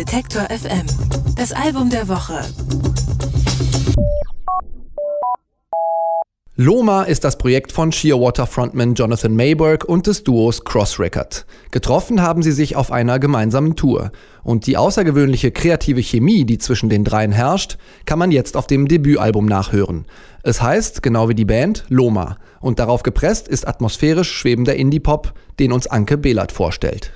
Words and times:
Detektor 0.00 0.44
FM. 0.44 0.86
Das 1.36 1.52
Album 1.52 1.90
der 1.90 2.08
Woche. 2.08 2.40
Loma 6.56 7.02
ist 7.02 7.22
das 7.22 7.36
Projekt 7.36 7.70
von 7.70 7.92
Shearwater 7.92 8.46
Frontman 8.46 8.94
Jonathan 8.94 9.36
Mayberg 9.36 9.84
und 9.84 10.06
des 10.06 10.24
Duos 10.24 10.64
Cross 10.64 10.98
Record. 10.98 11.44
Getroffen 11.70 12.22
haben 12.22 12.42
sie 12.42 12.52
sich 12.52 12.76
auf 12.76 12.90
einer 12.90 13.18
gemeinsamen 13.18 13.76
Tour. 13.76 14.10
Und 14.42 14.66
die 14.66 14.78
außergewöhnliche 14.78 15.50
kreative 15.50 16.02
Chemie, 16.02 16.46
die 16.46 16.56
zwischen 16.56 16.88
den 16.88 17.04
dreien 17.04 17.32
herrscht, 17.32 17.76
kann 18.06 18.18
man 18.18 18.32
jetzt 18.32 18.56
auf 18.56 18.66
dem 18.66 18.88
Debütalbum 18.88 19.44
nachhören. 19.44 20.06
Es 20.42 20.62
heißt, 20.62 21.02
genau 21.02 21.28
wie 21.28 21.34
die 21.34 21.44
Band, 21.44 21.84
Loma. 21.90 22.38
Und 22.60 22.78
darauf 22.78 23.02
gepresst 23.02 23.48
ist 23.48 23.68
atmosphärisch 23.68 24.32
schwebender 24.32 24.76
Indie-Pop, 24.76 25.34
den 25.58 25.72
uns 25.72 25.88
Anke 25.88 26.16
Behlert 26.16 26.52
vorstellt. 26.52 27.12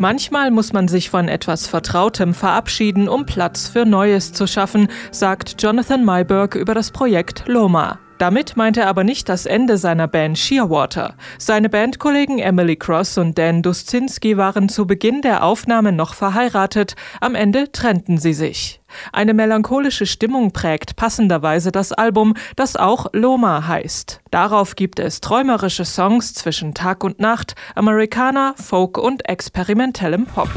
Manchmal 0.00 0.50
muss 0.50 0.72
man 0.72 0.88
sich 0.88 1.10
von 1.10 1.28
etwas 1.28 1.66
Vertrautem 1.66 2.32
verabschieden, 2.32 3.06
um 3.06 3.26
Platz 3.26 3.68
für 3.68 3.84
Neues 3.84 4.32
zu 4.32 4.46
schaffen, 4.46 4.88
sagt 5.10 5.62
Jonathan 5.62 6.06
Mayberg 6.06 6.54
über 6.54 6.72
das 6.72 6.90
Projekt 6.90 7.44
Loma. 7.46 7.98
Damit 8.20 8.54
meint 8.54 8.76
er 8.76 8.86
aber 8.86 9.02
nicht 9.02 9.30
das 9.30 9.46
Ende 9.46 9.78
seiner 9.78 10.06
Band 10.06 10.38
Shearwater. 10.38 11.14
Seine 11.38 11.70
Bandkollegen 11.70 12.38
Emily 12.38 12.76
Cross 12.76 13.16
und 13.16 13.38
Dan 13.38 13.62
Duszinski 13.62 14.36
waren 14.36 14.68
zu 14.68 14.86
Beginn 14.86 15.22
der 15.22 15.42
Aufnahmen 15.42 15.96
noch 15.96 16.12
verheiratet, 16.12 16.96
am 17.22 17.34
Ende 17.34 17.72
trennten 17.72 18.18
sie 18.18 18.34
sich. 18.34 18.82
Eine 19.10 19.32
melancholische 19.32 20.04
Stimmung 20.04 20.52
prägt 20.52 20.96
passenderweise 20.96 21.72
das 21.72 21.92
Album, 21.92 22.34
das 22.56 22.76
auch 22.76 23.06
Loma 23.14 23.66
heißt. 23.66 24.20
Darauf 24.30 24.76
gibt 24.76 24.98
es 24.98 25.22
träumerische 25.22 25.86
Songs 25.86 26.34
zwischen 26.34 26.74
Tag 26.74 27.02
und 27.04 27.20
Nacht, 27.20 27.54
Amerikaner, 27.74 28.52
Folk 28.58 28.98
und 28.98 29.26
experimentellem 29.30 30.26
Pop. 30.26 30.50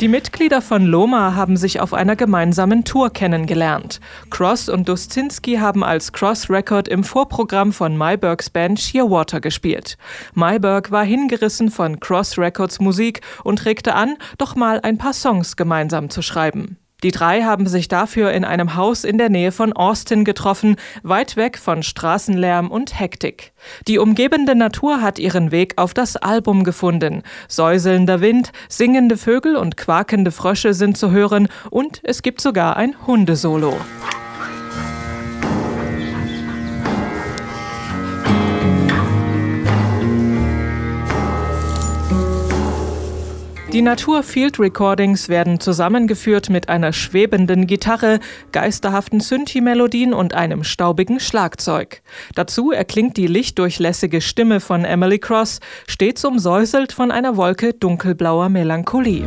Die 0.00 0.08
Mitglieder 0.08 0.62
von 0.62 0.86
Loma 0.86 1.34
haben 1.34 1.58
sich 1.58 1.78
auf 1.78 1.92
einer 1.92 2.16
gemeinsamen 2.16 2.84
Tour 2.84 3.10
kennengelernt. 3.10 4.00
Cross 4.30 4.70
und 4.70 4.88
Dustinski 4.88 5.56
haben 5.56 5.84
als 5.84 6.14
Cross 6.14 6.48
Record 6.48 6.88
im 6.88 7.04
Vorprogramm 7.04 7.70
von 7.70 7.98
Mybergs 7.98 8.48
Band 8.48 8.80
Shearwater 8.80 9.42
gespielt. 9.42 9.98
Myberg 10.32 10.90
war 10.90 11.04
hingerissen 11.04 11.70
von 11.70 12.00
Cross 12.00 12.38
Records 12.38 12.80
Musik 12.80 13.20
und 13.44 13.66
regte 13.66 13.94
an, 13.94 14.16
doch 14.38 14.56
mal 14.56 14.80
ein 14.80 14.96
paar 14.96 15.12
Songs 15.12 15.56
gemeinsam 15.56 16.08
zu 16.08 16.22
schreiben. 16.22 16.78
Die 17.02 17.10
drei 17.10 17.42
haben 17.42 17.66
sich 17.66 17.88
dafür 17.88 18.32
in 18.32 18.44
einem 18.44 18.76
Haus 18.76 19.04
in 19.04 19.18
der 19.18 19.30
Nähe 19.30 19.52
von 19.52 19.72
Austin 19.72 20.24
getroffen, 20.24 20.76
weit 21.02 21.36
weg 21.36 21.58
von 21.58 21.82
Straßenlärm 21.82 22.70
und 22.70 22.98
Hektik. 22.98 23.52
Die 23.88 23.98
umgebende 23.98 24.54
Natur 24.54 25.00
hat 25.00 25.18
ihren 25.18 25.50
Weg 25.50 25.74
auf 25.76 25.94
das 25.94 26.16
Album 26.16 26.64
gefunden. 26.64 27.22
Säuselnder 27.48 28.20
Wind, 28.20 28.52
singende 28.68 29.16
Vögel 29.16 29.56
und 29.56 29.76
quakende 29.76 30.30
Frösche 30.30 30.74
sind 30.74 30.98
zu 30.98 31.10
hören 31.10 31.48
und 31.70 32.00
es 32.02 32.22
gibt 32.22 32.40
sogar 32.40 32.76
ein 32.76 32.94
Hundesolo. 33.06 33.76
Die 43.72 43.82
Natur 43.82 44.24
Field 44.24 44.58
Recordings 44.58 45.28
werden 45.28 45.60
zusammengeführt 45.60 46.50
mit 46.50 46.68
einer 46.68 46.92
schwebenden 46.92 47.68
Gitarre, 47.68 48.18
geisterhaften 48.50 49.20
Synthi-Melodien 49.20 50.12
und 50.12 50.34
einem 50.34 50.64
staubigen 50.64 51.20
Schlagzeug. 51.20 52.02
Dazu 52.34 52.72
erklingt 52.72 53.16
die 53.16 53.28
lichtdurchlässige 53.28 54.20
Stimme 54.20 54.58
von 54.58 54.84
Emily 54.84 55.20
Cross, 55.20 55.60
stets 55.86 56.24
umsäuselt 56.24 56.90
von 56.90 57.12
einer 57.12 57.36
Wolke 57.36 57.72
dunkelblauer 57.72 58.48
Melancholie. 58.48 59.24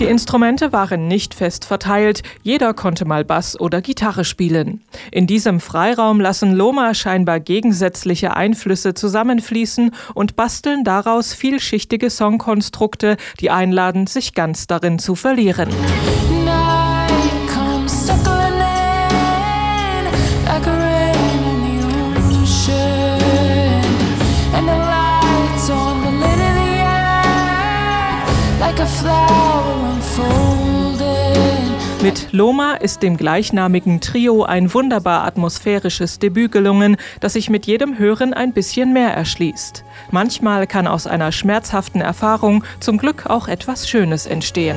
Die 0.00 0.06
Instrumente 0.06 0.72
waren 0.72 1.08
nicht 1.08 1.34
fest 1.34 1.66
verteilt, 1.66 2.22
jeder 2.42 2.72
konnte 2.72 3.04
mal 3.04 3.22
Bass 3.22 3.60
oder 3.60 3.82
Gitarre 3.82 4.24
spielen. 4.24 4.80
In 5.12 5.26
diesem 5.26 5.60
Freiraum 5.60 6.20
lassen 6.20 6.54
Loma 6.54 6.94
scheinbar 6.94 7.38
gegensätzliche 7.38 8.34
Einflüsse 8.34 8.94
zusammenfließen 8.94 9.90
und 10.14 10.36
basteln 10.36 10.84
daraus 10.84 11.34
vielschichtige 11.34 12.08
Songkonstrukte, 12.08 13.18
die 13.40 13.50
einladen, 13.50 14.06
sich 14.06 14.32
ganz 14.32 14.66
darin 14.66 14.98
zu 14.98 15.16
verlieren. 15.16 15.68
like 28.60 28.78
a 28.78 28.86
flower 28.86 29.49
Loma 32.32 32.74
ist 32.74 33.02
dem 33.02 33.16
gleichnamigen 33.16 34.00
Trio 34.00 34.44
ein 34.44 34.72
wunderbar 34.72 35.24
atmosphärisches 35.24 36.18
Debüt 36.18 36.52
gelungen, 36.52 36.96
das 37.20 37.32
sich 37.32 37.50
mit 37.50 37.66
jedem 37.66 37.98
Hören 37.98 38.34
ein 38.34 38.52
bisschen 38.52 38.92
mehr 38.92 39.12
erschließt. 39.12 39.84
Manchmal 40.10 40.66
kann 40.66 40.86
aus 40.86 41.06
einer 41.06 41.32
schmerzhaften 41.32 42.00
Erfahrung 42.00 42.64
zum 42.78 42.98
Glück 42.98 43.26
auch 43.26 43.48
etwas 43.48 43.88
Schönes 43.88 44.26
entstehen. 44.26 44.76